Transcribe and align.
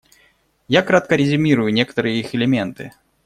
Я 0.67 0.81
кратко 0.81 1.15
резюмирую 1.15 1.71
некоторые 1.71 2.19
их 2.21 2.33
элементы. 2.33 2.91